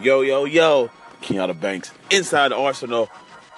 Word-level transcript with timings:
Yo, 0.00 0.22
yo, 0.22 0.44
yo. 0.44 0.90
Kenyatta 1.22 1.58
Banks 1.58 1.92
inside 2.10 2.48
the 2.48 2.56
Arsenal. 2.56 3.08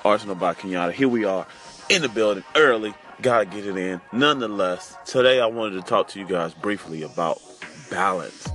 Arsenal 0.05 0.35
by 0.35 0.53
Kenyatta. 0.53 0.93
Here 0.93 1.09
we 1.09 1.25
are 1.25 1.47
in 1.89 2.03
the 2.03 2.11
building 2.11 2.45
early. 2.55 2.93
Gotta 3.23 3.47
get 3.47 3.67
it 3.67 3.75
in. 3.79 4.03
Nonetheless, 4.13 4.95
today 5.07 5.41
I 5.41 5.47
wanted 5.47 5.77
to 5.77 5.89
talk 5.89 6.09
to 6.09 6.19
you 6.19 6.27
guys 6.27 6.53
briefly 6.53 7.03
about 7.03 7.41
balance 7.91 8.49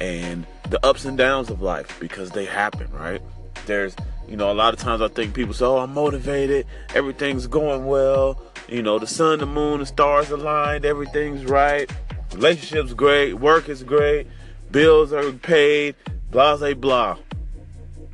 and 0.00 0.44
the 0.70 0.84
ups 0.84 1.04
and 1.04 1.16
downs 1.16 1.50
of 1.50 1.62
life 1.62 2.00
because 2.00 2.30
they 2.30 2.46
happen, 2.46 2.90
right? 2.90 3.22
There's, 3.64 3.94
you 4.26 4.36
know, 4.36 4.50
a 4.50 4.54
lot 4.54 4.74
of 4.74 4.80
times 4.80 5.00
I 5.00 5.06
think 5.06 5.32
people 5.32 5.54
say, 5.54 5.64
oh, 5.64 5.78
I'm 5.78 5.94
motivated. 5.94 6.66
Everything's 6.96 7.46
going 7.46 7.86
well. 7.86 8.42
You 8.68 8.82
know, 8.82 8.98
the 8.98 9.06
sun, 9.06 9.38
the 9.38 9.46
moon, 9.46 9.78
the 9.78 9.86
stars 9.86 10.32
aligned. 10.32 10.84
Everything's 10.84 11.44
right. 11.44 11.88
Relationship's 12.32 12.92
great. 12.92 13.34
Work 13.34 13.68
is 13.68 13.84
great. 13.84 14.26
Bills 14.72 15.12
are 15.12 15.30
paid 15.30 15.94
blah, 16.30 16.56
blah, 16.56 16.74
blah. 16.74 17.18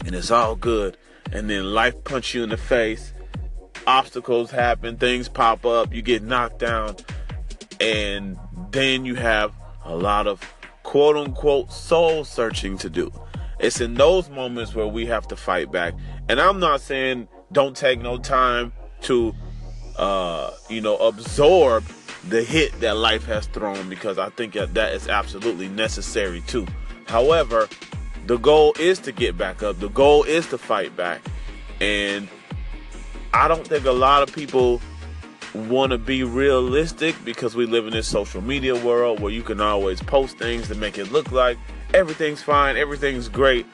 And 0.04 0.14
it's 0.14 0.30
all 0.30 0.56
good. 0.56 0.96
And 1.32 1.50
then 1.50 1.72
life 1.74 2.02
punch 2.04 2.34
you 2.34 2.42
in 2.42 2.50
the 2.50 2.56
face. 2.56 3.12
Obstacles 3.86 4.50
happen, 4.50 4.96
things 4.96 5.28
pop 5.28 5.64
up, 5.64 5.94
you 5.94 6.02
get 6.02 6.22
knocked 6.22 6.58
down, 6.58 6.96
and 7.80 8.36
then 8.72 9.04
you 9.04 9.14
have 9.14 9.52
a 9.84 9.94
lot 9.94 10.26
of 10.26 10.40
quote 10.82 11.16
unquote 11.16 11.72
soul 11.72 12.24
searching 12.24 12.78
to 12.78 12.90
do. 12.90 13.12
It's 13.58 13.80
in 13.80 13.94
those 13.94 14.28
moments 14.28 14.74
where 14.74 14.86
we 14.86 15.06
have 15.06 15.28
to 15.28 15.36
fight 15.36 15.70
back. 15.70 15.94
And 16.28 16.40
I'm 16.40 16.58
not 16.58 16.80
saying 16.80 17.28
don't 17.52 17.76
take 17.76 18.00
no 18.00 18.18
time 18.18 18.72
to, 19.02 19.34
uh, 19.96 20.50
you 20.68 20.80
know, 20.80 20.96
absorb 20.96 21.84
the 22.28 22.42
hit 22.42 22.78
that 22.80 22.96
life 22.96 23.24
has 23.26 23.46
thrown 23.46 23.88
because 23.88 24.18
I 24.18 24.30
think 24.30 24.54
that 24.54 24.74
that 24.74 24.94
is 24.94 25.08
absolutely 25.08 25.68
necessary 25.68 26.42
too. 26.42 26.66
However, 27.06 27.68
the 28.26 28.38
goal 28.38 28.74
is 28.78 28.98
to 29.00 29.12
get 29.12 29.38
back 29.38 29.62
up. 29.62 29.78
The 29.78 29.88
goal 29.88 30.24
is 30.24 30.46
to 30.48 30.58
fight 30.58 30.96
back. 30.96 31.22
And 31.80 32.28
I 33.32 33.48
don't 33.48 33.66
think 33.66 33.84
a 33.84 33.92
lot 33.92 34.22
of 34.22 34.34
people 34.34 34.80
want 35.54 35.92
to 35.92 35.98
be 35.98 36.22
realistic 36.22 37.14
because 37.24 37.54
we 37.54 37.66
live 37.66 37.86
in 37.86 37.92
this 37.92 38.08
social 38.08 38.42
media 38.42 38.74
world 38.84 39.20
where 39.20 39.32
you 39.32 39.42
can 39.42 39.60
always 39.60 40.02
post 40.02 40.38
things 40.38 40.68
to 40.68 40.74
make 40.74 40.98
it 40.98 41.10
look 41.12 41.32
like 41.32 41.56
everything's 41.94 42.42
fine, 42.42 42.76
everything's 42.76 43.28
great. 43.28 43.66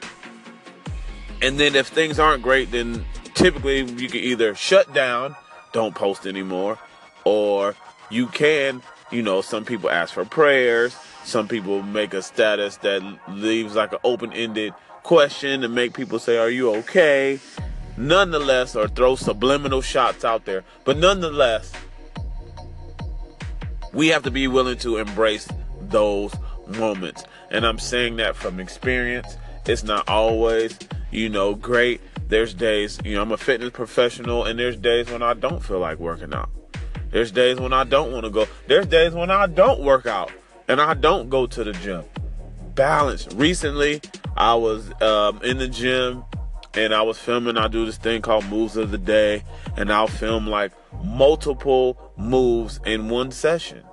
And 1.41 1.59
then 1.59 1.75
if 1.75 1.87
things 1.87 2.19
aren't 2.19 2.41
great, 2.41 2.71
then 2.71 3.05
typically 3.33 3.79
you 3.79 4.07
can 4.07 4.21
either 4.21 4.55
shut 4.55 4.93
down, 4.93 5.35
don't 5.73 5.93
post 5.93 6.25
anymore, 6.25 6.77
or 7.25 7.75
you 8.09 8.27
can, 8.27 8.81
you 9.13 9.21
know, 9.21 9.41
some 9.41 9.63
people 9.63 9.89
ask 9.89 10.13
for 10.13 10.25
prayers, 10.25 10.95
some 11.23 11.47
people 11.47 11.81
make 11.83 12.13
a 12.13 12.21
status 12.21 12.77
that 12.77 13.01
leaves 13.29 13.75
like 13.75 13.93
an 13.93 13.99
open-ended 14.03 14.73
question 15.03 15.61
to 15.61 15.67
make 15.67 15.93
people 15.93 16.19
say, 16.19 16.37
"Are 16.37 16.49
you 16.49 16.73
okay?" 16.75 17.39
Nonetheless, 17.95 18.75
or 18.75 18.87
throw 18.87 19.15
subliminal 19.15 19.81
shots 19.81 20.25
out 20.25 20.45
there. 20.45 20.63
But 20.83 20.97
nonetheless, 20.97 21.71
we 23.93 24.07
have 24.07 24.23
to 24.23 24.31
be 24.31 24.47
willing 24.47 24.79
to 24.79 24.97
embrace 24.97 25.47
those 25.79 26.33
moments. 26.67 27.23
And 27.51 27.65
I'm 27.65 27.77
saying 27.77 28.15
that 28.15 28.35
from 28.35 28.59
experience. 28.59 29.37
It's 29.67 29.83
not 29.83 30.09
always, 30.09 30.77
you 31.11 31.29
know, 31.29 31.53
great. 31.53 32.01
There's 32.27 32.55
days, 32.55 32.99
you 33.05 33.15
know, 33.15 33.21
I'm 33.21 33.31
a 33.31 33.37
fitness 33.37 33.69
professional, 33.69 34.43
and 34.43 34.57
there's 34.57 34.77
days 34.77 35.11
when 35.11 35.21
I 35.21 35.35
don't 35.35 35.63
feel 35.63 35.79
like 35.79 35.99
working 35.99 36.33
out. 36.33 36.49
There's 37.13 37.31
days 37.31 37.59
when 37.59 37.73
I 37.73 37.83
don't 37.83 38.11
want 38.11 38.25
to 38.25 38.31
go. 38.31 38.47
There's 38.67 38.87
days 38.87 39.13
when 39.13 39.29
I 39.29 39.45
don't 39.45 39.81
work 39.81 40.07
out 40.07 40.31
and 40.67 40.81
I 40.81 40.95
don't 40.95 41.29
go 41.29 41.45
to 41.45 41.63
the 41.63 41.71
gym. 41.73 42.03
Balance. 42.73 43.27
Recently, 43.35 44.01
I 44.35 44.55
was 44.55 44.91
um, 44.99 45.39
in 45.43 45.59
the 45.59 45.67
gym 45.67 46.25
and 46.73 46.91
I 46.91 47.03
was 47.03 47.19
filming. 47.19 47.55
I 47.55 47.67
do 47.67 47.85
this 47.85 47.97
thing 47.97 48.23
called 48.23 48.45
Moves 48.47 48.77
of 48.77 48.89
the 48.89 48.97
Day, 48.97 49.43
and 49.77 49.93
I'll 49.93 50.07
film 50.07 50.47
like 50.47 50.71
multiple 51.03 51.99
moves 52.17 52.79
in 52.83 53.09
one 53.09 53.29
session. 53.31 53.83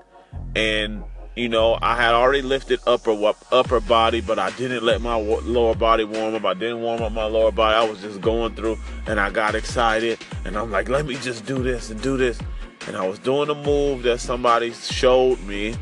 And 0.57 1.05
you 1.37 1.51
know, 1.51 1.79
I 1.81 1.97
had 1.97 2.15
already 2.15 2.41
lifted 2.41 2.81
upper 2.87 3.13
upper 3.53 3.81
body, 3.81 4.23
but 4.23 4.39
I 4.39 4.51
didn't 4.53 4.83
let 4.83 5.03
my 5.03 5.17
lower 5.17 5.75
body 5.75 6.05
warm 6.05 6.37
up. 6.37 6.47
I 6.47 6.55
didn't 6.55 6.81
warm 6.81 7.03
up 7.03 7.13
my 7.13 7.27
lower 7.27 7.53
body. 7.53 7.77
I 7.77 7.89
was 7.89 8.01
just 8.01 8.23
going 8.23 8.55
through, 8.55 8.79
and 9.07 9.21
I 9.21 9.29
got 9.29 9.55
excited, 9.55 10.19
and 10.47 10.57
I'm 10.57 10.71
like, 10.71 10.89
let 10.89 11.05
me 11.05 11.17
just 11.17 11.45
do 11.45 11.63
this 11.63 11.91
and 11.91 12.01
do 12.01 12.17
this. 12.17 12.41
And 12.87 12.97
I 12.97 13.07
was 13.07 13.19
doing 13.19 13.49
a 13.51 13.55
move 13.55 14.03
that 14.05 14.21
somebody 14.21 14.73
showed 14.73 15.41
me, 15.43 15.75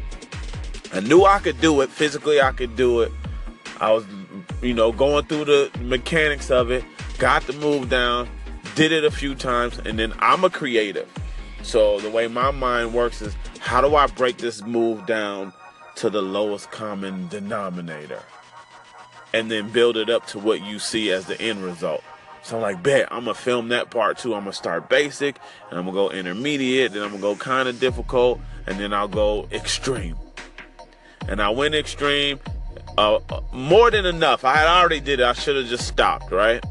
I 0.93 1.01
knew 1.01 1.25
I 1.25 1.39
could 1.39 1.61
do 1.61 1.81
it. 1.81 1.91
Physically, 1.91 2.41
I 2.41 2.53
could 2.53 2.77
do 2.77 3.01
it. 3.01 3.13
I 3.81 3.93
was, 3.93 4.05
you 4.63 4.75
know, 4.75 4.91
going 4.91 5.25
through 5.27 5.45
the 5.45 5.71
mechanics 5.81 6.51
of 6.51 6.71
it, 6.71 6.85
got 7.19 7.43
the 7.43 7.53
move 7.55 7.89
down, 7.89 8.29
did 8.75 8.93
it 8.93 9.05
a 9.05 9.11
few 9.11 9.35
times, 9.35 9.79
and 9.79 9.99
then 9.99 10.13
I'm 10.19 10.45
a 10.45 10.51
creative. 10.51 11.09
So 11.63 12.01
the 12.01 12.11
way 12.11 12.29
my 12.29 12.51
mind 12.51 12.95
works 12.95 13.23
is 13.23 13.37
how 13.61 13.81
do 13.81 13.95
I 13.95 14.07
break 14.07 14.39
this 14.39 14.63
move 14.63 15.07
down 15.07 15.53
to 15.97 16.11
the 16.11 16.23
lowest 16.23 16.71
common 16.71 17.29
denominator? 17.29 18.23
And 19.35 19.51
then 19.51 19.71
build 19.71 19.97
it 19.97 20.09
up 20.09 20.27
to 20.29 20.39
what 20.39 20.63
you 20.63 20.79
see 20.79 21.11
as 21.11 21.27
the 21.27 21.41
end 21.41 21.63
result. 21.63 22.03
So 22.43 22.57
I'm 22.57 22.63
like, 22.63 22.83
bet 22.83 23.13
I'm 23.13 23.25
gonna 23.25 23.35
film 23.35 23.69
that 23.69 23.91
part 23.91 24.19
too. 24.19 24.35
I'm 24.35 24.43
gonna 24.43 24.53
start 24.53 24.89
basic, 24.89 25.39
and 25.71 25.79
I'm 25.79 25.85
gonna 25.85 25.97
go 25.97 26.11
intermediate, 26.11 26.93
then 26.93 27.03
I'm 27.03 27.11
gonna 27.11 27.21
go 27.21 27.37
kind 27.37 27.69
of 27.69 27.79
difficult, 27.81 28.41
and 28.67 28.79
then 28.79 28.93
I'll 28.93 29.09
go 29.09 29.49
extreme 29.53 30.17
and 31.29 31.43
I 31.43 31.51
went 31.51 31.75
extreme. 31.75 32.41
Uh, 32.97 33.21
more 33.53 33.93
than 33.93 34.07
enough. 34.07 34.45
I 34.45 34.57
had 34.57 34.67
already 34.67 34.99
did 34.99 35.21
it. 35.21 35.25
I 35.25 35.33
should 35.35 35.55
have 35.55 35.67
just 35.67 35.87
stopped, 35.87 36.33
right? 36.33 36.65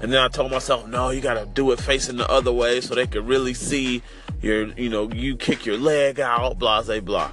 And 0.00 0.10
then 0.10 0.22
I 0.22 0.28
told 0.28 0.50
myself, 0.50 0.86
no, 0.86 1.10
you 1.10 1.20
gotta 1.20 1.44
do 1.44 1.70
it 1.72 1.80
facing 1.80 2.16
the 2.16 2.30
other 2.30 2.52
way 2.52 2.80
so 2.80 2.94
they 2.94 3.06
could 3.06 3.26
really 3.26 3.52
see 3.52 4.02
your, 4.40 4.68
you 4.68 4.88
know, 4.88 5.10
you 5.12 5.36
kick 5.36 5.66
your 5.66 5.76
leg 5.76 6.18
out, 6.18 6.58
blah, 6.58 6.82
blah, 6.82 7.00
blah. 7.00 7.30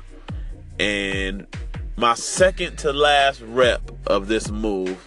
And 0.78 1.48
my 1.96 2.16
second 2.16 2.78
to 2.80 2.92
last 2.92 3.42
rep 3.42 3.90
of 4.08 4.28
this 4.28 4.50
move, 4.50 5.00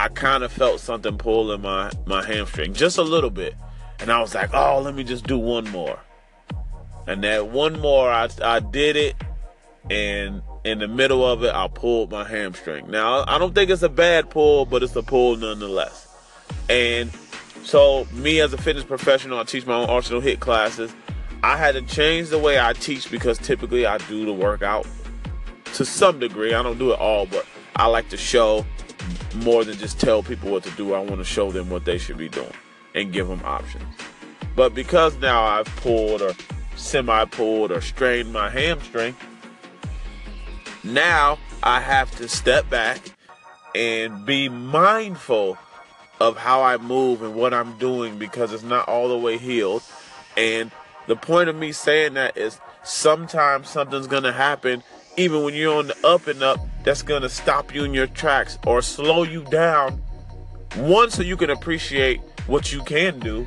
I 0.00 0.08
kind 0.08 0.42
of 0.42 0.50
felt 0.50 0.80
something 0.80 1.18
pull 1.18 1.52
in 1.52 1.60
my, 1.60 1.90
my 2.06 2.24
hamstring, 2.24 2.72
just 2.72 2.96
a 2.96 3.02
little 3.02 3.28
bit. 3.28 3.54
And 3.98 4.10
I 4.10 4.18
was 4.22 4.34
like, 4.34 4.48
oh, 4.54 4.80
let 4.80 4.94
me 4.94 5.04
just 5.04 5.26
do 5.26 5.36
one 5.36 5.68
more. 5.68 5.98
And 7.06 7.22
that 7.22 7.48
one 7.48 7.78
more, 7.78 8.10
I, 8.10 8.30
I 8.42 8.60
did 8.60 8.96
it 8.96 9.14
and 9.90 10.40
in 10.64 10.78
the 10.78 10.88
middle 10.88 11.22
of 11.22 11.44
it, 11.44 11.54
I 11.54 11.68
pulled 11.68 12.10
my 12.10 12.24
hamstring. 12.24 12.90
Now, 12.90 13.24
I 13.28 13.36
don't 13.36 13.54
think 13.54 13.68
it's 13.68 13.82
a 13.82 13.90
bad 13.90 14.30
pull, 14.30 14.64
but 14.64 14.82
it's 14.82 14.96
a 14.96 15.02
pull 15.02 15.36
nonetheless. 15.36 16.08
And 16.70 17.10
so, 17.62 18.06
me 18.10 18.40
as 18.40 18.54
a 18.54 18.58
fitness 18.58 18.86
professional, 18.86 19.38
I 19.38 19.44
teach 19.44 19.66
my 19.66 19.74
own 19.74 19.90
Arsenal 19.90 20.22
HIIT 20.22 20.40
classes. 20.40 20.94
I 21.42 21.58
had 21.58 21.74
to 21.74 21.82
change 21.82 22.30
the 22.30 22.38
way 22.38 22.58
I 22.58 22.72
teach 22.72 23.10
because 23.10 23.36
typically 23.36 23.84
I 23.84 23.98
do 23.98 24.24
the 24.24 24.32
workout 24.32 24.86
to 25.74 25.84
some 25.84 26.20
degree. 26.20 26.54
I 26.54 26.62
don't 26.62 26.78
do 26.78 26.90
it 26.90 26.98
all, 26.98 27.26
but 27.26 27.44
I 27.76 27.84
like 27.84 28.08
to 28.08 28.16
show 28.16 28.64
more 29.36 29.64
than 29.64 29.76
just 29.78 30.00
tell 30.00 30.22
people 30.22 30.50
what 30.50 30.62
to 30.64 30.70
do. 30.72 30.94
I 30.94 31.00
want 31.00 31.18
to 31.18 31.24
show 31.24 31.50
them 31.50 31.70
what 31.70 31.84
they 31.84 31.98
should 31.98 32.16
be 32.18 32.28
doing 32.28 32.52
and 32.94 33.12
give 33.12 33.28
them 33.28 33.40
options. 33.44 33.94
But 34.56 34.74
because 34.74 35.16
now 35.18 35.42
I've 35.42 35.66
pulled 35.76 36.22
or 36.22 36.34
semi 36.76 37.24
pulled 37.26 37.70
or 37.70 37.80
strained 37.80 38.32
my 38.32 38.50
hamstring, 38.50 39.14
now 40.84 41.38
I 41.62 41.80
have 41.80 42.10
to 42.16 42.28
step 42.28 42.68
back 42.70 43.00
and 43.74 44.24
be 44.26 44.48
mindful 44.48 45.58
of 46.20 46.36
how 46.36 46.62
I 46.62 46.76
move 46.76 47.22
and 47.22 47.34
what 47.34 47.54
I'm 47.54 47.78
doing 47.78 48.18
because 48.18 48.52
it's 48.52 48.62
not 48.62 48.88
all 48.88 49.08
the 49.08 49.16
way 49.16 49.38
healed. 49.38 49.82
And 50.36 50.70
the 51.06 51.16
point 51.16 51.48
of 51.48 51.56
me 51.56 51.72
saying 51.72 52.14
that 52.14 52.36
is 52.36 52.60
sometimes 52.82 53.68
something's 53.68 54.06
going 54.06 54.24
to 54.24 54.32
happen, 54.32 54.82
even 55.16 55.42
when 55.42 55.54
you're 55.54 55.76
on 55.76 55.88
the 55.88 56.06
up 56.06 56.26
and 56.26 56.42
up, 56.42 56.58
that's 56.84 57.02
going 57.02 57.22
to 57.22 57.28
stop 57.28 57.74
you 57.74 57.84
in 57.84 57.92
your 57.92 58.06
tracks 58.06 58.58
or 58.66 58.82
slow 58.82 59.22
you 59.22 59.44
down. 59.44 60.02
One, 60.76 61.10
so 61.10 61.22
you 61.22 61.36
can 61.36 61.50
appreciate 61.50 62.20
what 62.46 62.72
you 62.72 62.82
can 62.84 63.18
do. 63.18 63.46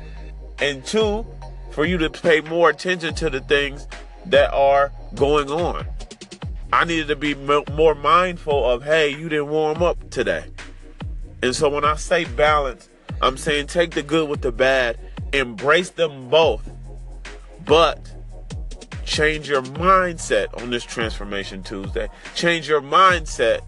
And 0.60 0.84
two, 0.84 1.26
for 1.70 1.84
you 1.84 1.98
to 1.98 2.10
pay 2.10 2.40
more 2.40 2.70
attention 2.70 3.14
to 3.16 3.28
the 3.28 3.40
things 3.40 3.88
that 4.26 4.52
are 4.52 4.92
going 5.14 5.50
on. 5.50 5.86
I 6.72 6.84
needed 6.84 7.08
to 7.08 7.16
be 7.16 7.34
more 7.34 7.94
mindful 7.94 8.70
of, 8.70 8.84
hey, 8.84 9.10
you 9.10 9.28
didn't 9.28 9.48
warm 9.48 9.82
up 9.82 10.10
today. 10.10 10.44
And 11.42 11.54
so 11.54 11.68
when 11.68 11.84
I 11.84 11.96
say 11.96 12.24
balance, 12.24 12.88
I'm 13.20 13.36
saying 13.36 13.66
take 13.66 13.92
the 13.92 14.02
good 14.02 14.28
with 14.28 14.42
the 14.42 14.52
bad, 14.52 14.98
embrace 15.32 15.90
them 15.90 16.28
both, 16.30 16.68
but 17.64 18.13
change 19.04 19.48
your 19.48 19.62
mindset 19.62 20.60
on 20.60 20.70
this 20.70 20.84
Transformation 20.84 21.62
Tuesday. 21.62 22.08
Change 22.34 22.68
your 22.68 22.80
mindset 22.80 23.60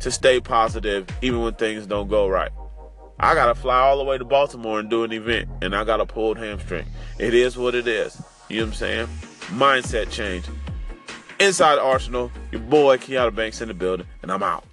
to 0.00 0.10
stay 0.10 0.40
positive 0.40 1.06
even 1.22 1.40
when 1.40 1.54
things 1.54 1.86
don't 1.86 2.08
go 2.08 2.28
right. 2.28 2.50
I 3.18 3.34
got 3.34 3.46
to 3.46 3.54
fly 3.54 3.78
all 3.78 3.98
the 3.98 4.04
way 4.04 4.18
to 4.18 4.24
Baltimore 4.24 4.80
and 4.80 4.90
do 4.90 5.04
an 5.04 5.12
event, 5.12 5.48
and 5.62 5.74
I 5.74 5.84
got 5.84 6.00
a 6.00 6.06
pulled 6.06 6.36
hamstring. 6.36 6.86
It 7.18 7.32
is 7.32 7.56
what 7.56 7.74
it 7.74 7.86
is. 7.86 8.20
You 8.48 8.56
know 8.56 8.62
what 8.64 8.68
I'm 8.68 8.74
saying? 8.74 9.06
Mindset 9.50 10.10
change. 10.10 10.44
Inside 11.38 11.78
Arsenal, 11.78 12.30
your 12.50 12.60
boy 12.60 12.96
Kenyatta 12.96 13.34
Banks 13.34 13.60
in 13.60 13.68
the 13.68 13.74
building, 13.74 14.06
and 14.22 14.30
I'm 14.32 14.42
out. 14.42 14.64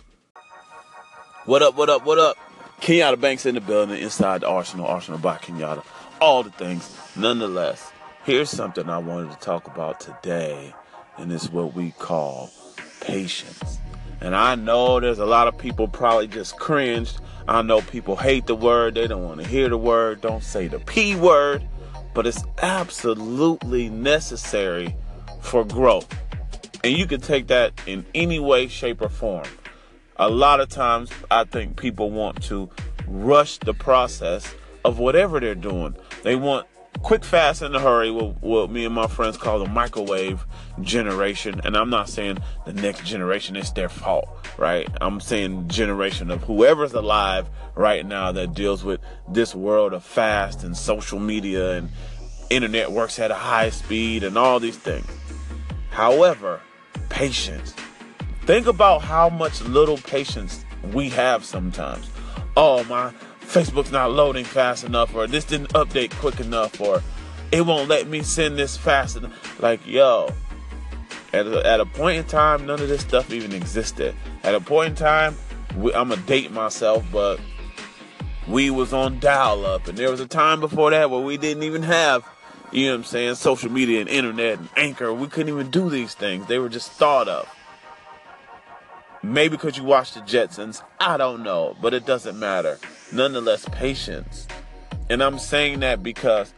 What 1.45 1.61
up, 1.61 1.75
what 1.75 1.89
up, 1.89 2.05
what 2.05 2.19
up? 2.19 2.37
Kenyatta 2.81 3.19
Banks 3.19 3.45
in 3.45 3.55
the 3.55 3.61
building, 3.61 3.97
inside 4.01 4.41
the 4.41 4.47
Arsenal, 4.47 4.87
Arsenal 4.87 5.19
by 5.19 5.37
Kenyatta. 5.37 5.83
All 6.19 6.43
the 6.43 6.51
things. 6.51 6.95
Nonetheless, 7.15 7.91
here's 8.23 8.49
something 8.49 8.89
I 8.89 8.97
wanted 8.97 9.31
to 9.31 9.37
talk 9.37 9.67
about 9.67 9.99
today, 9.99 10.73
and 11.17 11.31
it's 11.31 11.49
what 11.49 11.73
we 11.73 11.91
call 11.91 12.49
patience. 12.99 13.79
And 14.19 14.35
I 14.35 14.55
know 14.55 14.99
there's 14.99 15.19
a 15.19 15.25
lot 15.25 15.47
of 15.47 15.57
people 15.57 15.87
probably 15.87 16.27
just 16.27 16.57
cringed. 16.57 17.19
I 17.47 17.61
know 17.61 17.81
people 17.81 18.15
hate 18.15 18.45
the 18.45 18.55
word, 18.55 18.95
they 18.95 19.07
don't 19.07 19.23
want 19.23 19.41
to 19.41 19.47
hear 19.47 19.69
the 19.69 19.77
word, 19.77 20.21
don't 20.21 20.43
say 20.43 20.67
the 20.67 20.79
P 20.79 21.15
word, 21.15 21.67
but 22.13 22.27
it's 22.27 22.43
absolutely 22.61 23.89
necessary 23.89 24.95
for 25.41 25.65
growth. 25.65 26.07
And 26.83 26.95
you 26.95 27.07
can 27.07 27.21
take 27.21 27.47
that 27.47 27.73
in 27.85 28.05
any 28.13 28.39
way, 28.39 28.67
shape, 28.67 29.01
or 29.01 29.09
form 29.09 29.47
a 30.21 30.29
lot 30.29 30.59
of 30.59 30.69
times 30.69 31.09
I 31.31 31.45
think 31.45 31.77
people 31.77 32.11
want 32.11 32.43
to 32.43 32.69
rush 33.07 33.57
the 33.57 33.73
process 33.73 34.53
of 34.85 34.99
whatever 34.99 35.39
they're 35.39 35.55
doing. 35.55 35.95
They 36.21 36.35
want 36.35 36.67
quick, 37.01 37.23
fast, 37.23 37.61
in 37.61 37.73
a 37.75 37.79
hurry, 37.79 38.11
what, 38.11 38.41
what 38.41 38.71
me 38.71 38.85
and 38.85 38.93
my 38.93 39.07
friends 39.07 39.37
call 39.37 39.59
the 39.59 39.69
microwave 39.69 40.45
generation. 40.81 41.61
And 41.63 41.75
I'm 41.75 41.89
not 41.89 42.09
saying 42.09 42.39
the 42.65 42.73
next 42.73 43.05
generation 43.05 43.55
is 43.55 43.71
their 43.73 43.89
fault, 43.89 44.29
right? 44.57 44.87
I'm 45.01 45.19
saying 45.19 45.67
generation 45.67 46.31
of 46.31 46.43
whoever's 46.43 46.93
alive 46.93 47.49
right 47.75 48.05
now 48.05 48.31
that 48.31 48.53
deals 48.53 48.83
with 48.83 48.99
this 49.27 49.53
world 49.55 49.93
of 49.93 50.03
fast 50.03 50.63
and 50.63 50.75
social 50.75 51.19
media 51.19 51.77
and 51.77 51.89
internet 52.49 52.91
works 52.91 53.19
at 53.19 53.31
a 53.31 53.35
high 53.35 53.69
speed 53.69 54.23
and 54.23 54.37
all 54.37 54.59
these 54.59 54.77
things. 54.77 55.07
However, 55.89 56.61
patience 57.09 57.73
Think 58.45 58.65
about 58.65 59.03
how 59.03 59.29
much 59.29 59.61
little 59.61 59.97
patience 59.97 60.65
we 60.93 61.09
have 61.09 61.45
sometimes. 61.45 62.09
Oh, 62.57 62.83
my 62.85 63.13
Facebook's 63.51 63.91
not 63.91 64.11
loading 64.11 64.45
fast 64.45 64.85
enough, 64.85 65.13
or 65.13 65.27
this 65.27 65.43
didn't 65.43 65.73
update 65.73 66.11
quick 66.11 66.39
enough, 66.39 66.79
or 66.79 67.03
it 67.51 67.65
won't 67.65 67.89
let 67.89 68.07
me 68.07 68.23
send 68.23 68.57
this 68.57 68.77
fast 68.77 69.17
enough. 69.17 69.61
Like, 69.61 69.85
yo, 69.85 70.29
at 71.33 71.45
a, 71.45 71.67
at 71.67 71.81
a 71.81 71.85
point 71.85 72.17
in 72.19 72.23
time, 72.23 72.65
none 72.65 72.79
of 72.79 72.87
this 72.87 73.01
stuff 73.01 73.29
even 73.29 73.51
existed. 73.51 74.15
At 74.43 74.55
a 74.55 74.61
point 74.61 74.91
in 74.91 74.95
time, 74.95 75.35
we, 75.75 75.93
I'm 75.93 76.07
gonna 76.07 76.21
date 76.21 76.51
myself, 76.51 77.05
but 77.11 77.41
we 78.47 78.69
was 78.69 78.93
on 78.93 79.19
dial 79.19 79.65
up, 79.65 79.85
and 79.89 79.97
there 79.97 80.09
was 80.09 80.21
a 80.21 80.27
time 80.27 80.61
before 80.61 80.91
that 80.91 81.09
where 81.09 81.19
we 81.19 81.35
didn't 81.35 81.63
even 81.63 81.83
have, 81.83 82.25
you 82.71 82.85
know 82.85 82.93
what 82.93 82.97
I'm 82.99 83.03
saying, 83.03 83.35
social 83.35 83.69
media 83.69 83.99
and 83.99 84.07
internet 84.07 84.59
and 84.59 84.69
anchor. 84.77 85.13
We 85.13 85.27
couldn't 85.27 85.53
even 85.53 85.69
do 85.69 85.89
these 85.89 86.13
things. 86.13 86.47
They 86.47 86.57
were 86.57 86.69
just 86.69 86.89
thought 86.89 87.27
of. 87.27 87.49
Maybe 89.23 89.55
because 89.55 89.77
you 89.77 89.83
watched 89.83 90.15
the 90.15 90.21
Jetsons. 90.21 90.81
I 90.99 91.17
don't 91.17 91.43
know, 91.43 91.75
but 91.81 91.93
it 91.93 92.05
doesn't 92.05 92.39
matter. 92.39 92.79
Nonetheless, 93.13 93.67
patience. 93.71 94.47
And 95.09 95.21
I'm 95.21 95.37
saying 95.37 95.81
that 95.81 96.01
because 96.01 96.53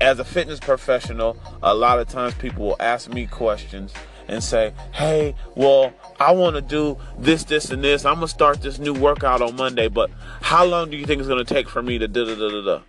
as 0.00 0.18
a 0.18 0.24
fitness 0.24 0.60
professional, 0.60 1.36
a 1.62 1.74
lot 1.74 1.98
of 1.98 2.08
times 2.08 2.34
people 2.34 2.66
will 2.66 2.76
ask 2.80 3.12
me 3.12 3.26
questions 3.26 3.92
and 4.28 4.42
say, 4.42 4.72
hey, 4.92 5.34
well, 5.56 5.92
I 6.18 6.32
want 6.32 6.56
to 6.56 6.62
do 6.62 6.96
this, 7.18 7.44
this, 7.44 7.70
and 7.70 7.82
this. 7.84 8.04
I'm 8.04 8.14
going 8.14 8.28
to 8.28 8.28
start 8.28 8.62
this 8.62 8.78
new 8.78 8.94
workout 8.94 9.42
on 9.42 9.56
Monday, 9.56 9.88
but 9.88 10.10
how 10.40 10.64
long 10.64 10.88
do 10.90 10.96
you 10.96 11.04
think 11.04 11.18
it's 11.18 11.28
going 11.28 11.44
to 11.44 11.54
take 11.54 11.68
for 11.68 11.82
me 11.82 11.98
to 11.98 12.08
da 12.08 12.24
da 12.24 12.34
da 12.34 12.48
da 12.48 12.64
da? 12.64 12.82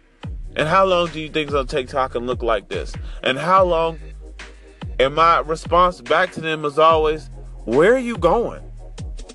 And 0.55 0.69
how 0.69 0.85
long 0.85 1.09
do 1.09 1.19
you 1.19 1.29
think 1.29 1.47
it's 1.47 1.53
going 1.53 1.67
to 1.67 1.75
take 1.75 1.87
to 1.89 2.19
look 2.19 2.43
like 2.43 2.69
this? 2.69 2.93
And 3.23 3.37
how 3.37 3.63
long? 3.65 3.99
And 4.99 5.15
my 5.15 5.39
response 5.39 5.99
back 5.99 6.31
to 6.33 6.41
them 6.41 6.63
is 6.63 6.77
always, 6.77 7.29
where 7.65 7.95
are 7.95 7.99
you 7.99 8.17
going? 8.17 8.70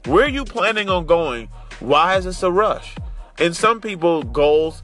Where 0.06 0.26
are 0.26 0.28
you 0.28 0.44
planning 0.44 0.88
on 0.88 1.04
going? 1.06 1.48
Why 1.80 2.16
is 2.16 2.26
this 2.26 2.40
a 2.44 2.50
rush? 2.50 2.94
And 3.40 3.56
some 3.56 3.80
people 3.80 4.22
goals 4.22 4.82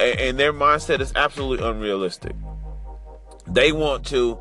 and 0.00 0.38
their 0.38 0.52
mindset 0.52 1.00
is 1.00 1.12
absolutely 1.14 1.66
unrealistic. 1.66 2.32
They 3.46 3.70
want 3.70 4.06
to 4.06 4.38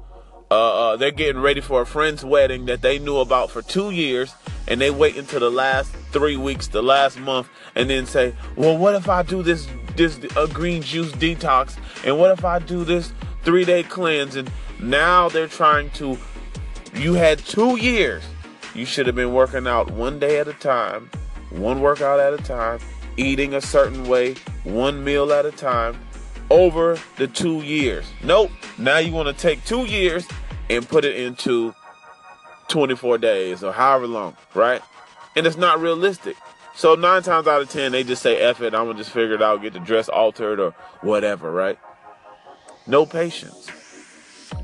uh, 0.50 0.54
uh, 0.54 0.96
they're 0.98 1.12
getting 1.12 1.42
ready 1.42 1.60
for 1.60 1.82
a 1.82 1.86
friend's 1.86 2.24
wedding 2.24 2.66
that 2.66 2.82
they 2.82 2.98
knew 2.98 3.18
about 3.18 3.52
for 3.52 3.62
two 3.62 3.92
years, 3.92 4.34
and 4.68 4.82
they 4.82 4.92
wait 4.92 5.16
until 5.16 5.40
the 5.40 5.50
last 5.50 5.94
three 6.12 6.36
weeks, 6.36 6.68
the 6.68 6.84
last 6.84 7.18
month, 7.20 7.50
and 7.76 7.90
then 7.90 8.06
say, 8.06 8.34
"Well, 8.56 8.78
what 8.78 8.96
if 8.96 9.08
I 9.08 9.24
do 9.24 9.44
this 9.44 9.68
this 9.96 10.20
uh, 10.36 10.48
green 10.48 10.82
juice 10.82 11.12
detox, 11.14 11.78
and 12.06 12.20
what 12.20 12.32
if 12.32 12.44
I 12.44 12.60
do 12.60 12.84
this 12.84 13.14
three 13.44 13.64
day 13.64 13.84
cleanse?" 13.84 14.36
And 14.36 14.52
now 14.80 15.30
they're 15.30 15.48
trying 15.48 15.90
to. 15.92 16.18
You 16.94 17.14
had 17.14 17.40
two 17.40 17.78
years 17.78 18.24
you 18.76 18.86
should 18.86 19.06
have 19.08 19.16
been 19.16 19.34
working 19.34 19.68
out 19.68 19.92
one 19.92 20.20
day 20.20 20.40
at 20.40 20.48
a 20.48 20.54
time, 20.54 21.10
one 21.50 21.82
workout 21.82 22.20
at 22.20 22.34
a 22.34 22.44
time, 22.44 22.80
eating 23.18 23.54
a 23.54 23.62
certain 23.62 24.08
way, 24.08 24.36
one 24.64 25.04
meal 25.04 25.32
at 25.34 25.46
a 25.46 25.52
time 25.52 25.98
over 26.50 27.00
the 27.18 27.28
two 27.28 27.62
years. 27.62 28.06
Nope. 28.24 28.52
Now 28.78 28.98
you 28.98 29.12
want 29.12 29.28
to 29.28 29.34
take 29.34 29.64
two 29.66 29.86
years 29.86 30.28
and 30.70 30.88
put 30.88 31.06
it 31.06 31.16
into 31.16 31.74
24 32.68 33.18
days 33.18 33.64
or 33.64 33.74
however 33.74 34.08
long, 34.08 34.36
right? 34.54 34.82
And 35.36 35.46
it's 35.46 35.58
not 35.58 35.80
realistic. 35.80 36.38
So 36.76 36.96
nine 36.96 37.22
times 37.22 37.48
out 37.48 37.62
of 37.62 37.70
ten, 37.70 37.92
they 37.92 38.04
just 38.04 38.22
say, 38.22 38.38
F 38.38 38.62
it, 38.62 38.74
I'm 38.74 38.86
gonna 38.86 38.98
just 38.98 39.12
figure 39.12 39.36
it 39.36 39.42
out, 39.42 39.62
get 39.62 39.74
the 39.74 39.80
dress 39.80 40.08
altered 40.08 40.60
or 40.60 40.72
whatever, 41.02 41.52
right? 41.52 41.78
No 42.88 43.06
patience. 43.06 43.68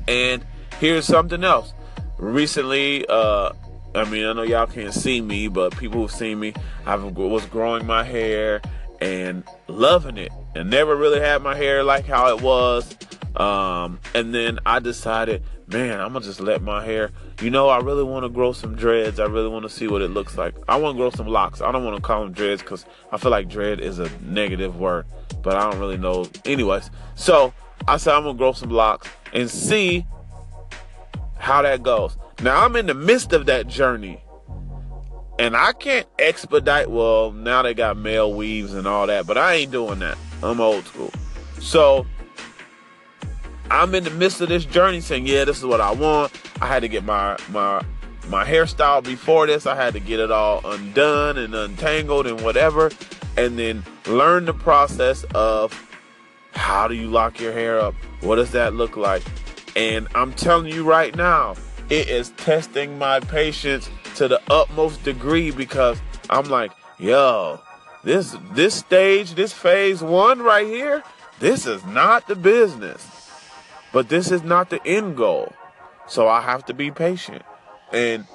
And 0.06 0.44
here's 0.80 1.04
something 1.04 1.44
else. 1.44 1.74
Recently, 2.16 3.06
uh, 3.06 3.52
I 3.94 4.04
mean, 4.04 4.26
I 4.26 4.32
know 4.32 4.42
y'all 4.42 4.66
can't 4.66 4.92
see 4.92 5.20
me, 5.20 5.48
but 5.48 5.76
people 5.76 6.00
who've 6.00 6.10
seen 6.10 6.38
me, 6.38 6.54
I 6.84 6.94
was 6.96 7.46
growing 7.46 7.86
my 7.86 8.04
hair 8.04 8.60
and 9.00 9.44
loving 9.66 10.18
it, 10.18 10.32
and 10.54 10.70
never 10.70 10.94
really 10.96 11.20
had 11.20 11.42
my 11.42 11.54
hair 11.54 11.82
like 11.82 12.06
how 12.06 12.34
it 12.34 12.42
was. 12.42 12.96
Um, 13.36 14.00
and 14.14 14.34
then 14.34 14.58
I 14.66 14.80
decided, 14.80 15.42
man, 15.68 16.00
I'm 16.00 16.12
gonna 16.12 16.24
just 16.24 16.40
let 16.40 16.62
my 16.62 16.84
hair. 16.84 17.10
You 17.40 17.50
know, 17.50 17.68
I 17.68 17.78
really 17.78 18.02
want 18.02 18.24
to 18.24 18.28
grow 18.28 18.52
some 18.52 18.74
dreads. 18.74 19.20
I 19.20 19.26
really 19.26 19.48
want 19.48 19.62
to 19.62 19.68
see 19.68 19.86
what 19.86 20.02
it 20.02 20.08
looks 20.08 20.36
like. 20.36 20.54
I 20.68 20.76
want 20.76 20.96
to 20.96 20.98
grow 20.98 21.10
some 21.10 21.28
locks. 21.28 21.60
I 21.60 21.70
don't 21.70 21.84
want 21.84 21.96
to 21.96 22.02
call 22.02 22.24
them 22.24 22.32
dreads 22.32 22.62
because 22.62 22.84
I 23.12 23.16
feel 23.18 23.30
like 23.30 23.48
dread 23.48 23.80
is 23.80 23.98
a 24.00 24.10
negative 24.22 24.78
word, 24.78 25.06
but 25.42 25.56
I 25.56 25.70
don't 25.70 25.78
really 25.78 25.98
know. 25.98 26.26
Anyways, 26.44 26.90
so 27.14 27.52
I 27.86 27.96
said 27.96 28.14
I'm 28.14 28.24
gonna 28.24 28.36
grow 28.36 28.52
some 28.52 28.70
locks 28.70 29.08
and 29.32 29.48
see 29.48 30.04
how 31.36 31.62
that 31.62 31.82
goes. 31.82 32.16
Now 32.42 32.64
I'm 32.64 32.76
in 32.76 32.86
the 32.86 32.94
midst 32.94 33.32
of 33.32 33.46
that 33.46 33.66
journey. 33.66 34.22
And 35.38 35.56
I 35.56 35.72
can't 35.72 36.06
expedite. 36.18 36.90
Well, 36.90 37.30
now 37.30 37.62
they 37.62 37.72
got 37.72 37.96
male 37.96 38.32
weaves 38.32 38.74
and 38.74 38.86
all 38.88 39.06
that, 39.06 39.26
but 39.26 39.38
I 39.38 39.54
ain't 39.54 39.70
doing 39.70 40.00
that. 40.00 40.18
I'm 40.42 40.60
old 40.60 40.84
school. 40.86 41.12
So 41.60 42.06
I'm 43.70 43.94
in 43.94 44.04
the 44.04 44.10
midst 44.10 44.40
of 44.40 44.48
this 44.48 44.64
journey 44.64 45.00
saying, 45.00 45.26
yeah, 45.26 45.44
this 45.44 45.58
is 45.58 45.64
what 45.64 45.80
I 45.80 45.92
want. 45.92 46.32
I 46.60 46.66
had 46.66 46.80
to 46.80 46.88
get 46.88 47.04
my 47.04 47.36
my 47.50 47.84
my 48.28 48.44
hairstyle 48.44 49.02
before 49.02 49.46
this. 49.46 49.66
I 49.66 49.74
had 49.74 49.94
to 49.94 50.00
get 50.00 50.20
it 50.20 50.30
all 50.30 50.60
undone 50.64 51.38
and 51.38 51.54
untangled 51.54 52.26
and 52.26 52.40
whatever. 52.40 52.90
And 53.36 53.58
then 53.58 53.84
learn 54.06 54.46
the 54.46 54.54
process 54.54 55.24
of 55.34 55.72
how 56.52 56.88
do 56.88 56.94
you 56.94 57.06
lock 57.08 57.40
your 57.40 57.52
hair 57.52 57.78
up? 57.78 57.94
What 58.22 58.36
does 58.36 58.50
that 58.52 58.74
look 58.74 58.96
like? 58.96 59.22
And 59.76 60.08
I'm 60.14 60.32
telling 60.32 60.72
you 60.72 60.82
right 60.82 61.14
now, 61.14 61.54
it 61.90 62.08
is 62.08 62.30
testing 62.30 62.98
my 62.98 63.20
patience 63.20 63.88
to 64.16 64.28
the 64.28 64.40
utmost 64.50 65.02
degree 65.04 65.50
because 65.50 65.98
I'm 66.28 66.44
like, 66.44 66.72
yo, 66.98 67.60
this 68.04 68.36
this 68.52 68.74
stage, 68.74 69.34
this 69.34 69.52
phase 69.52 70.02
one 70.02 70.40
right 70.40 70.66
here, 70.66 71.02
this 71.40 71.66
is 71.66 71.84
not 71.86 72.28
the 72.28 72.36
business. 72.36 73.06
But 73.92 74.10
this 74.10 74.30
is 74.30 74.42
not 74.42 74.68
the 74.68 74.84
end 74.86 75.16
goal. 75.16 75.52
So 76.06 76.28
I 76.28 76.42
have 76.42 76.66
to 76.66 76.74
be 76.74 76.90
patient. 76.90 77.42
And 77.90 78.26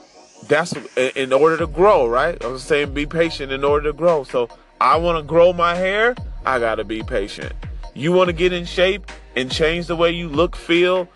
that's 0.48 0.74
in 0.95 1.31
order 1.31 1.57
to 1.57 1.67
grow, 1.67 2.07
right? 2.07 2.43
I 2.43 2.48
was 2.48 2.63
saying 2.63 2.93
be 2.93 3.05
patient 3.05 3.51
in 3.51 3.63
order 3.63 3.91
to 3.91 3.93
grow. 3.93 4.24
So 4.24 4.50
I 4.81 4.98
want 4.98 5.19
to 5.19 5.24
grow 5.24 5.53
my 5.53 5.75
hair, 5.75 6.15
I 6.43 6.57
got 6.57 6.75
to 6.75 6.83
be 6.83 7.03
patient. 7.03 7.53
You 7.93 8.12
want 8.12 8.29
to 8.29 8.33
get 8.33 8.51
in 8.51 8.65
shape 8.65 9.12
and 9.36 9.51
change 9.51 9.86
the 9.86 9.95
way 9.95 10.10
you 10.10 10.27
look, 10.27 10.55
feel, 10.55 11.07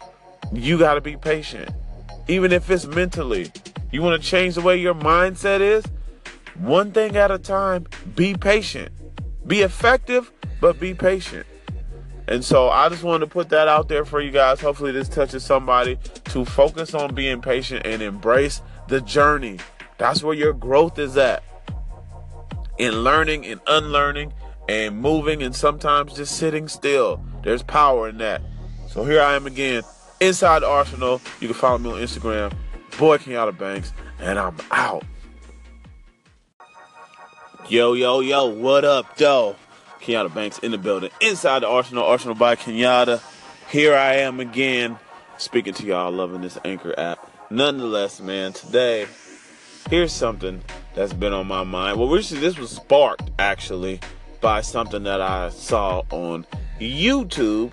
you 0.54 0.78
got 0.78 0.94
to 0.94 1.02
be 1.02 1.18
patient 1.18 1.72
even 2.28 2.52
if 2.52 2.70
it's 2.70 2.86
mentally. 2.86 3.52
You 3.92 4.02
want 4.02 4.22
to 4.22 4.28
change 4.28 4.56
the 4.56 4.62
way 4.62 4.78
your 4.78 4.94
mindset 4.94 5.62
is? 5.62 5.86
One 6.56 6.92
thing 6.92 7.16
at 7.16 7.32
a 7.32 7.38
time, 7.38 7.88
be 8.16 8.36
patient. 8.36 8.92
Be 9.46 9.62
effective, 9.62 10.32
but 10.60 10.80
be 10.80 10.94
patient. 10.94 11.46
And 12.28 12.44
so 12.44 12.70
I 12.70 12.90
just 12.90 13.04
wanted 13.04 13.26
to 13.26 13.32
put 13.32 13.50
that 13.50 13.68
out 13.70 13.88
there 13.88 14.04
for 14.04 14.20
you 14.20 14.32
guys. 14.32 14.60
Hopefully, 14.60 14.92
this 14.92 15.08
touches 15.08 15.44
somebody 15.44 15.98
to 16.26 16.44
focus 16.44 16.94
on 16.94 17.16
being 17.16 17.42
patient 17.42 17.86
and 17.86 18.02
embrace 18.02 18.62
the 18.90 19.00
journey. 19.00 19.60
That's 19.98 20.22
where 20.22 20.36
your 20.36 20.54
growth 20.54 21.00
is 21.00 21.16
at. 21.16 21.44
In 22.78 23.04
learning 23.04 23.46
and 23.46 23.62
unlearning 23.66 24.34
and 24.68 25.00
moving 25.00 25.42
and 25.42 25.56
sometimes 25.56 26.16
just 26.16 26.36
sitting 26.36 26.68
still. 26.68 27.24
There's 27.44 27.64
power 27.64 28.10
in 28.10 28.18
that. 28.18 28.42
So 28.90 29.06
here 29.06 29.22
I 29.22 29.36
am 29.36 29.48
again 29.48 29.84
Inside 30.20 30.64
Arsenal. 30.64 31.22
You 31.40 31.48
can 31.48 31.56
follow 31.56 31.78
me 31.78 31.92
on 31.92 32.00
Instagram, 32.00 32.52
Boy 32.98 33.18
Kenyatta 33.18 33.58
Banks, 33.58 33.94
and 34.20 34.40
I'm 34.40 34.56
out. 34.72 35.04
Yo, 37.70 37.94
yo, 37.94 38.22
yo, 38.22 38.46
what 38.46 38.86
up, 38.86 39.18
though? 39.18 39.56
Kenyatta 40.02 40.34
Banks 40.34 40.58
in 40.60 40.72
the 40.72 40.78
building, 40.78 41.12
inside 41.22 41.60
the 41.60 41.68
Arsenal, 41.68 42.06
Arsenal 42.06 42.36
by 42.36 42.56
Kenyatta. 42.56 43.22
Here 43.70 43.94
I 43.96 44.16
am 44.16 44.40
again, 44.40 44.98
speaking 45.38 45.74
to 45.76 45.86
y'all, 45.86 46.12
loving 46.12 46.42
this 46.42 46.58
Anchor 46.64 46.98
app. 46.98 47.30
Nonetheless, 47.50 48.22
man, 48.22 48.54
today, 48.54 49.06
here's 49.90 50.14
something 50.14 50.64
that's 50.96 51.14
been 51.14 51.34
on 51.34 51.48
my 51.48 51.64
mind. 51.64 52.00
Well, 52.00 52.10
this 52.10 52.58
was 52.58 52.72
sparked, 52.72 53.30
actually, 53.38 54.00
by 54.40 54.62
something 54.62 55.04
that 55.04 55.22
I 55.22 55.50
saw 55.50 56.04
on 56.10 56.46
YouTube. 56.80 57.72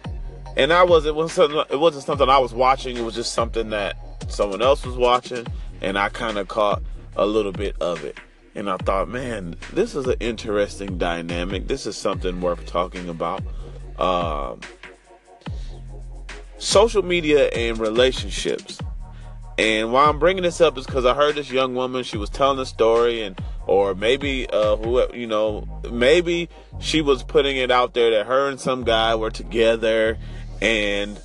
And 0.56 0.72
I 0.72 0.84
was 0.84 1.06
it 1.06 1.14
was 1.14 1.32
something 1.32 1.62
it 1.70 1.78
wasn't 1.78 2.04
something 2.04 2.28
I 2.28 2.38
was 2.38 2.54
watching, 2.54 2.96
it 2.96 3.04
was 3.04 3.14
just 3.14 3.32
something 3.32 3.70
that 3.70 3.96
someone 4.28 4.62
else 4.62 4.84
was 4.86 4.96
watching, 4.96 5.46
and 5.80 5.98
I 5.98 6.08
kind 6.08 6.38
of 6.38 6.48
caught 6.48 6.82
a 7.16 7.26
little 7.26 7.52
bit 7.52 7.76
of 7.80 8.04
it 8.04 8.18
and 8.54 8.70
I 8.70 8.76
thought, 8.76 9.08
man, 9.08 9.56
this 9.72 9.94
is 9.94 10.06
an 10.06 10.16
interesting 10.20 10.96
dynamic. 10.96 11.66
This 11.66 11.86
is 11.86 11.96
something 11.96 12.40
worth 12.40 12.64
talking 12.66 13.08
about. 13.08 13.42
Um, 13.98 14.60
social 16.58 17.02
media 17.02 17.48
and 17.48 17.78
relationships. 17.78 18.78
And 19.58 19.92
why 19.92 20.06
I'm 20.06 20.18
bringing 20.18 20.42
this 20.42 20.60
up 20.60 20.78
is 20.78 20.86
because 20.86 21.04
I 21.04 21.14
heard 21.14 21.34
this 21.34 21.50
young 21.50 21.74
woman. 21.74 22.04
She 22.04 22.16
was 22.16 22.30
telling 22.30 22.58
a 22.58 22.66
story, 22.66 23.22
and 23.22 23.40
or 23.66 23.94
maybe 23.94 24.48
uh, 24.50 24.76
who 24.76 25.04
you 25.14 25.26
know, 25.26 25.68
maybe 25.90 26.48
she 26.80 27.00
was 27.00 27.22
putting 27.22 27.56
it 27.56 27.70
out 27.70 27.94
there 27.94 28.10
that 28.10 28.26
her 28.26 28.48
and 28.48 28.60
some 28.60 28.82
guy 28.82 29.14
were 29.14 29.30
together, 29.30 30.18
and 30.64 31.20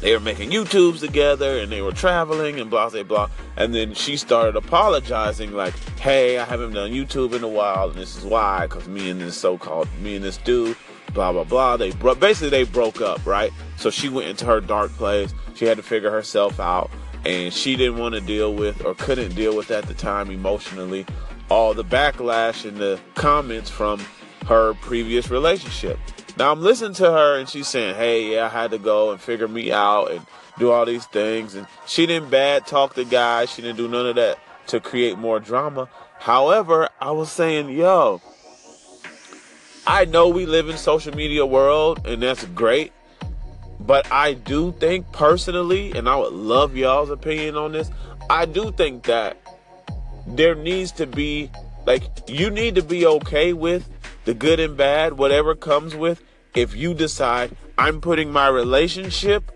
they 0.00 0.12
were 0.12 0.20
making 0.20 0.50
YouTubes 0.50 1.00
together 1.00 1.58
and 1.58 1.70
they 1.70 1.80
were 1.80 1.92
traveling 1.92 2.58
and 2.58 2.68
blah 2.68 2.90
blah 2.90 3.04
blah. 3.04 3.30
And 3.56 3.74
then 3.74 3.94
she 3.94 4.16
started 4.16 4.56
apologizing, 4.56 5.52
like, 5.52 5.74
"Hey, 6.00 6.38
I 6.38 6.44
haven't 6.44 6.72
done 6.72 6.90
YouTube 6.90 7.32
in 7.32 7.44
a 7.44 7.48
while, 7.48 7.90
and 7.90 7.98
this 7.98 8.16
is 8.16 8.24
why, 8.24 8.66
because 8.66 8.88
me 8.88 9.08
and 9.08 9.20
this 9.20 9.36
so-called 9.36 9.88
me 10.02 10.16
and 10.16 10.24
this 10.24 10.36
dude, 10.38 10.76
blah 11.12 11.32
blah 11.32 11.44
blah. 11.44 11.76
They 11.76 11.92
bro- 11.92 12.16
basically 12.16 12.50
they 12.50 12.64
broke 12.64 13.00
up, 13.00 13.24
right? 13.24 13.52
So 13.76 13.88
she 13.90 14.08
went 14.08 14.28
into 14.28 14.44
her 14.46 14.60
dark 14.60 14.90
place. 14.92 15.32
She 15.54 15.64
had 15.64 15.76
to 15.76 15.84
figure 15.84 16.10
herself 16.10 16.58
out, 16.58 16.90
and 17.24 17.52
she 17.54 17.76
didn't 17.76 17.98
want 17.98 18.16
to 18.16 18.20
deal 18.20 18.52
with 18.52 18.84
or 18.84 18.94
couldn't 18.96 19.34
deal 19.36 19.56
with 19.56 19.70
at 19.70 19.86
the 19.86 19.94
time 19.94 20.30
emotionally 20.30 21.06
all 21.50 21.72
the 21.72 21.84
backlash 21.84 22.66
and 22.66 22.78
the 22.78 22.98
comments 23.14 23.70
from 23.70 24.00
her 24.46 24.74
previous 24.74 25.30
relationship. 25.30 25.98
Now 26.36 26.50
I'm 26.50 26.62
listening 26.62 26.94
to 26.94 27.10
her 27.10 27.38
and 27.38 27.48
she's 27.48 27.68
saying, 27.68 27.94
"Hey, 27.96 28.34
yeah, 28.34 28.46
I 28.46 28.48
had 28.48 28.70
to 28.72 28.78
go 28.78 29.12
and 29.12 29.20
figure 29.20 29.48
me 29.48 29.70
out 29.70 30.10
and 30.10 30.26
do 30.58 30.70
all 30.70 30.84
these 30.84 31.06
things." 31.06 31.54
And 31.54 31.66
she 31.86 32.06
didn't 32.06 32.30
bad 32.30 32.66
talk 32.66 32.94
the 32.94 33.04
guy. 33.04 33.44
She 33.44 33.62
didn't 33.62 33.76
do 33.76 33.88
none 33.88 34.06
of 34.06 34.16
that 34.16 34.38
to 34.68 34.80
create 34.80 35.16
more 35.18 35.38
drama. 35.38 35.88
However, 36.18 36.88
I 37.00 37.12
was 37.12 37.30
saying, 37.30 37.70
"Yo, 37.70 38.20
I 39.86 40.06
know 40.06 40.28
we 40.28 40.46
live 40.46 40.68
in 40.68 40.76
social 40.76 41.14
media 41.14 41.44
world 41.44 42.06
and 42.06 42.22
that's 42.22 42.44
great, 42.46 42.92
but 43.78 44.10
I 44.10 44.32
do 44.32 44.72
think 44.72 45.12
personally, 45.12 45.92
and 45.92 46.08
I 46.08 46.16
would 46.16 46.32
love 46.32 46.74
y'all's 46.74 47.10
opinion 47.10 47.56
on 47.56 47.72
this. 47.72 47.90
I 48.30 48.46
do 48.46 48.72
think 48.72 49.04
that 49.04 49.36
there 50.26 50.54
needs 50.54 50.90
to 50.92 51.06
be 51.06 51.50
like 51.86 52.02
you 52.26 52.50
need 52.50 52.76
to 52.76 52.82
be 52.82 53.04
okay 53.06 53.52
with 53.52 53.88
the 54.24 54.32
good 54.32 54.58
and 54.58 54.76
bad, 54.76 55.18
whatever 55.18 55.54
comes 55.54 55.94
with, 55.94 56.22
if 56.54 56.74
you 56.74 56.94
decide 56.94 57.56
I'm 57.76 58.00
putting 58.00 58.30
my 58.32 58.48
relationship 58.48 59.50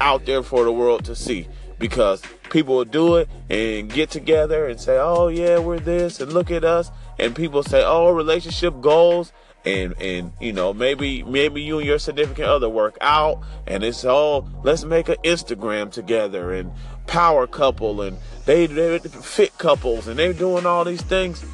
out 0.00 0.24
there 0.24 0.42
for 0.42 0.64
the 0.64 0.72
world 0.72 1.04
to 1.06 1.14
see. 1.14 1.48
Because 1.78 2.22
people 2.50 2.76
will 2.76 2.84
do 2.84 3.16
it 3.16 3.28
and 3.48 3.90
get 3.90 4.10
together 4.10 4.66
and 4.66 4.78
say, 4.78 4.98
oh, 4.98 5.28
yeah, 5.28 5.58
we're 5.58 5.78
this, 5.78 6.20
and 6.20 6.32
look 6.32 6.50
at 6.50 6.64
us. 6.64 6.90
And 7.18 7.34
people 7.34 7.62
say, 7.62 7.82
oh, 7.84 8.10
relationship 8.10 8.80
goals. 8.80 9.32
And, 9.62 9.94
and 10.00 10.32
you 10.40 10.54
know 10.54 10.72
maybe 10.72 11.22
maybe 11.22 11.60
you 11.60 11.76
and 11.76 11.86
your 11.86 11.98
significant 11.98 12.48
other 12.48 12.70
work 12.70 12.96
out 13.02 13.42
and 13.66 13.84
it's 13.84 14.06
all 14.06 14.48
let's 14.64 14.84
make 14.84 15.10
an 15.10 15.16
Instagram 15.22 15.92
together 15.92 16.54
and 16.54 16.72
power 17.06 17.46
couple 17.46 18.00
and 18.00 18.16
they 18.46 18.64
they 18.64 18.98
fit 19.00 19.58
couples 19.58 20.08
and 20.08 20.18
they're 20.18 20.32
doing 20.32 20.64
all 20.64 20.82
these 20.86 21.02
things 21.02 21.44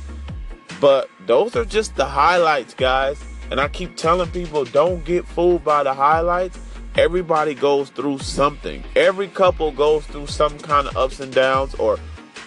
but 0.80 1.08
those 1.26 1.56
are 1.56 1.64
just 1.64 1.96
the 1.96 2.04
highlights, 2.04 2.74
guys. 2.74 3.18
And 3.50 3.60
I 3.60 3.68
keep 3.68 3.96
telling 3.96 4.30
people 4.30 4.64
don't 4.64 5.04
get 5.04 5.26
fooled 5.26 5.64
by 5.64 5.82
the 5.82 5.94
highlights. 5.94 6.58
Everybody 6.96 7.54
goes 7.54 7.90
through 7.90 8.18
something. 8.18 8.82
Every 8.96 9.28
couple 9.28 9.70
goes 9.70 10.06
through 10.06 10.26
some 10.28 10.58
kind 10.58 10.88
of 10.88 10.96
ups 10.96 11.20
and 11.20 11.32
downs, 11.32 11.74
or 11.74 11.98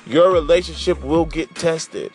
your 0.05 0.31
relationship 0.31 1.01
will 1.03 1.25
get 1.25 1.53
tested. 1.55 2.11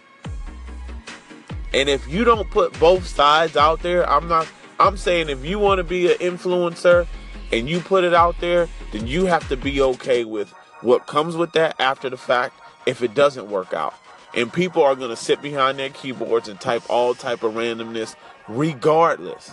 And 1.72 1.88
if 1.88 2.06
you 2.08 2.24
don't 2.24 2.48
put 2.50 2.78
both 2.78 3.06
sides 3.06 3.56
out 3.56 3.80
there, 3.82 4.08
I'm 4.08 4.28
not, 4.28 4.48
I'm 4.78 4.96
saying 4.96 5.28
if 5.28 5.44
you 5.44 5.58
want 5.58 5.78
to 5.78 5.84
be 5.84 6.12
an 6.12 6.18
influencer 6.18 7.06
and 7.52 7.68
you 7.68 7.80
put 7.80 8.04
it 8.04 8.14
out 8.14 8.38
there, 8.40 8.68
then 8.92 9.06
you 9.06 9.26
have 9.26 9.48
to 9.48 9.56
be 9.56 9.80
okay 9.80 10.24
with 10.24 10.52
what 10.82 11.06
comes 11.06 11.36
with 11.36 11.52
that 11.52 11.80
after 11.80 12.10
the 12.10 12.16
fact 12.16 12.60
if 12.86 13.02
it 13.02 13.14
doesn't 13.14 13.48
work 13.48 13.72
out 13.72 13.94
and 14.34 14.52
people 14.52 14.82
are 14.82 14.94
going 14.94 15.10
to 15.10 15.16
sit 15.16 15.40
behind 15.40 15.78
their 15.78 15.90
keyboards 15.90 16.48
and 16.48 16.60
type 16.60 16.82
all 16.88 17.14
type 17.14 17.42
of 17.42 17.54
randomness 17.54 18.14
regardless. 18.48 19.52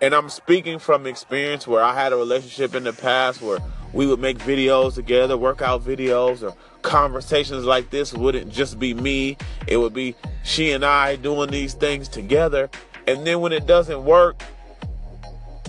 And 0.00 0.14
i'm 0.14 0.28
speaking 0.28 0.78
from 0.78 1.06
experience 1.06 1.66
where 1.66 1.82
i 1.82 1.92
had 1.92 2.12
a 2.12 2.16
relationship 2.16 2.74
in 2.74 2.84
the 2.84 2.92
past 2.92 3.42
where 3.42 3.58
we 3.92 4.06
would 4.06 4.20
make 4.20 4.38
videos 4.38 4.94
together 4.94 5.36
workout 5.36 5.82
videos 5.82 6.42
or 6.42 6.54
conversations 6.82 7.64
like 7.64 7.90
this 7.90 8.12
wouldn't 8.14 8.52
just 8.52 8.78
be 8.78 8.94
me. 8.94 9.36
It 9.66 9.78
would 9.78 9.94
be 9.94 10.14
she 10.44 10.70
and 10.70 10.84
i 10.84 11.16
doing 11.16 11.50
these 11.50 11.74
things 11.74 12.08
together. 12.08 12.70
And 13.06 13.26
then 13.26 13.40
when 13.40 13.52
it 13.52 13.66
doesn't 13.66 14.04
work 14.04 14.40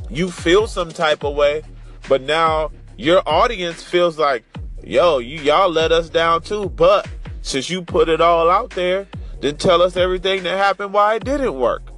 you 0.09 0.29
feel 0.29 0.67
some 0.67 0.89
type 0.89 1.23
of 1.23 1.35
way 1.35 1.63
but 2.07 2.21
now 2.21 2.71
your 2.97 3.21
audience 3.27 3.81
feels 3.81 4.17
like 4.17 4.43
yo 4.83 5.17
you 5.19 5.39
y'all 5.39 5.69
let 5.69 5.91
us 5.91 6.09
down 6.09 6.41
too. 6.41 6.69
But 6.69 7.07
since 7.41 7.69
you 7.69 7.81
put 7.81 8.09
it 8.09 8.21
all 8.21 8.49
out 8.49 8.71
there, 8.71 9.07
then 9.41 9.57
tell 9.57 9.81
us 9.81 9.95
everything 9.95 10.43
that 10.43 10.57
happened 10.57 10.93
why 10.93 11.15
it 11.15 11.23
didn't 11.23 11.57
work. 11.57 11.88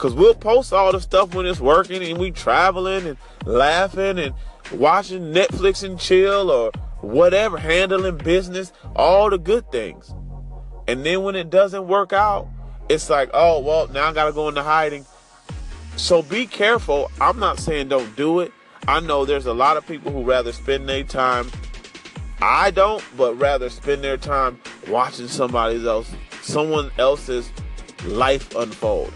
Cause 0.00 0.14
we'll 0.14 0.34
post 0.34 0.72
all 0.72 0.92
the 0.92 1.00
stuff 1.00 1.34
when 1.34 1.44
it's 1.44 1.60
working 1.60 2.02
and 2.02 2.16
we 2.16 2.30
traveling 2.30 3.06
and 3.06 3.18
laughing 3.44 4.18
and 4.18 4.34
watching 4.72 5.34
Netflix 5.34 5.84
and 5.84 6.00
chill 6.00 6.50
or 6.50 6.70
whatever, 7.02 7.58
handling 7.58 8.16
business, 8.16 8.72
all 8.96 9.28
the 9.28 9.36
good 9.36 9.70
things. 9.70 10.14
And 10.88 11.04
then 11.04 11.22
when 11.22 11.36
it 11.36 11.50
doesn't 11.50 11.86
work 11.86 12.14
out, 12.14 12.48
it's 12.88 13.10
like, 13.10 13.28
oh 13.34 13.60
well, 13.60 13.88
now 13.88 14.08
I 14.08 14.14
gotta 14.14 14.32
go 14.32 14.48
into 14.48 14.62
hiding. 14.62 15.04
So 15.96 16.22
be 16.22 16.46
careful. 16.46 17.10
I'm 17.20 17.38
not 17.38 17.58
saying 17.58 17.88
don't 17.88 18.16
do 18.16 18.40
it. 18.40 18.54
I 18.88 19.00
know 19.00 19.26
there's 19.26 19.44
a 19.44 19.52
lot 19.52 19.76
of 19.76 19.86
people 19.86 20.10
who 20.12 20.24
rather 20.24 20.52
spend 20.52 20.88
their 20.88 21.04
time 21.04 21.50
I 22.40 22.70
don't, 22.70 23.04
but 23.18 23.34
rather 23.34 23.68
spend 23.68 24.02
their 24.02 24.16
time 24.16 24.62
watching 24.88 25.28
somebody 25.28 25.86
else, 25.86 26.10
someone 26.40 26.90
else's 26.96 27.52
life 28.06 28.56
unfold. 28.56 29.12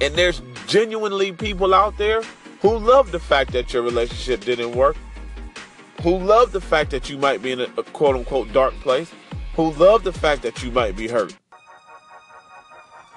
And 0.00 0.14
there's 0.14 0.42
genuinely 0.66 1.32
people 1.32 1.74
out 1.74 1.96
there 1.98 2.22
who 2.60 2.76
love 2.78 3.12
the 3.12 3.20
fact 3.20 3.52
that 3.52 3.72
your 3.72 3.82
relationship 3.82 4.44
didn't 4.44 4.72
work, 4.72 4.96
who 6.02 6.18
love 6.18 6.52
the 6.52 6.60
fact 6.60 6.90
that 6.90 7.08
you 7.08 7.18
might 7.18 7.42
be 7.42 7.52
in 7.52 7.60
a, 7.60 7.68
a 7.76 7.82
quote 7.82 8.16
unquote 8.16 8.52
dark 8.52 8.74
place, 8.74 9.12
who 9.54 9.72
love 9.72 10.02
the 10.02 10.12
fact 10.12 10.42
that 10.42 10.62
you 10.62 10.70
might 10.70 10.96
be 10.96 11.08
hurt. 11.08 11.36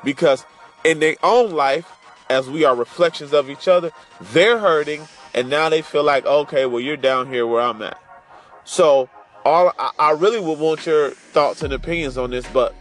Because 0.03 0.46
in 0.84 1.00
their 1.00 1.15
own 1.24 1.51
life, 1.51 1.91
as 2.29 2.50
we 2.50 2.63
are 2.63 2.75
reflections 2.75 3.34
of 3.34 3.50
each 3.50 3.67
other, 3.67 3.91
they're 4.19 4.60
hurting, 4.60 5.07
and 5.34 5.50
now 5.50 5.69
they 5.69 5.81
feel 5.81 6.03
like, 6.03 6.25
okay, 6.25 6.65
well, 6.65 6.81
you're 6.81 6.98
down 6.98 7.27
here 7.27 7.48
where 7.48 7.62
I'm 7.62 7.81
at. 7.81 8.00
So 8.65 9.10
all 9.46 9.74
I, 9.79 9.91
I 9.98 10.12
really 10.12 10.39
would 10.39 10.60
want 10.60 10.86
your 10.86 11.12
thoughts 11.12 11.63
and 11.63 11.74
opinions 11.74 12.17
on 12.17 12.31
this, 12.31 12.46
but 12.51 12.75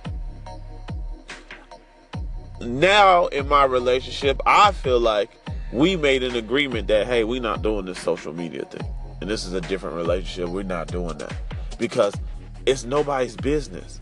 now 2.66 3.26
in 3.26 3.49
my 3.49 3.64
relationship, 3.64 4.40
I 4.46 4.73
feel 4.73 5.00
like 5.00 5.30
we 5.73 5.96
made 5.96 6.23
an 6.23 6.37
agreement 6.37 6.88
that 6.88 7.06
hey, 7.06 7.25
we're 7.25 7.40
not 7.40 7.62
doing 7.62 7.87
this 7.87 7.99
social 7.99 8.32
media 8.32 8.64
thing. 8.64 8.87
And 9.20 9.30
this 9.30 9.46
is 9.46 9.52
a 9.52 9.61
different 9.61 9.96
relationship. 9.96 10.50
We're 10.50 10.62
not 10.62 10.88
doing 10.88 11.18
that. 11.18 11.35
Because 11.78 12.14
it's 12.66 12.85
nobody's 12.85 13.37
business. 13.37 14.00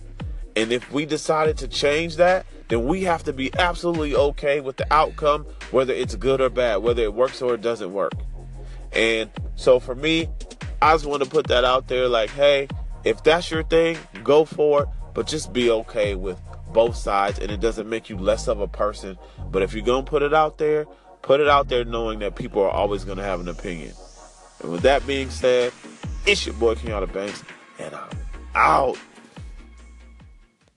And 0.56 0.72
if 0.72 0.90
we 0.92 1.04
decided 1.04 1.58
to 1.58 1.68
change 1.68 2.16
that, 2.16 2.46
then 2.68 2.86
we 2.86 3.02
have 3.04 3.24
to 3.24 3.32
be 3.32 3.52
absolutely 3.58 4.14
okay 4.14 4.60
with 4.60 4.76
the 4.76 4.92
outcome, 4.92 5.44
whether 5.70 5.92
it's 5.92 6.14
good 6.14 6.40
or 6.40 6.48
bad, 6.48 6.76
whether 6.76 7.02
it 7.02 7.12
works 7.12 7.42
or 7.42 7.54
it 7.54 7.60
doesn't 7.60 7.92
work. 7.92 8.12
And 8.92 9.30
so 9.56 9.80
for 9.80 9.94
me, 9.94 10.28
I 10.80 10.94
just 10.94 11.06
want 11.06 11.22
to 11.22 11.28
put 11.28 11.48
that 11.48 11.64
out 11.64 11.88
there 11.88 12.08
like, 12.08 12.30
hey, 12.30 12.68
if 13.04 13.22
that's 13.22 13.50
your 13.50 13.64
thing, 13.64 13.98
go 14.22 14.44
for 14.44 14.84
it, 14.84 14.88
but 15.12 15.26
just 15.26 15.52
be 15.52 15.70
okay 15.70 16.14
with 16.14 16.38
both 16.74 16.94
sides 16.94 17.38
and 17.38 17.50
it 17.50 17.60
doesn't 17.60 17.88
make 17.88 18.10
you 18.10 18.18
less 18.18 18.48
of 18.48 18.60
a 18.60 18.68
person. 18.68 19.16
But 19.50 19.62
if 19.62 19.72
you're 19.72 19.84
going 19.84 20.04
to 20.04 20.10
put 20.10 20.20
it 20.20 20.34
out 20.34 20.58
there, 20.58 20.84
put 21.22 21.40
it 21.40 21.48
out 21.48 21.68
there 21.68 21.86
knowing 21.86 22.18
that 22.18 22.36
people 22.36 22.62
are 22.62 22.70
always 22.70 23.04
going 23.04 23.16
to 23.16 23.24
have 23.24 23.40
an 23.40 23.48
opinion. 23.48 23.94
And 24.62 24.70
with 24.70 24.82
that 24.82 25.06
being 25.06 25.30
said, 25.30 25.72
it's 26.26 26.44
your 26.44 26.54
boy 26.56 26.74
Kenyatta 26.74 27.10
Banks, 27.10 27.42
and 27.78 27.94
I'm 27.94 28.10
out. 28.54 28.98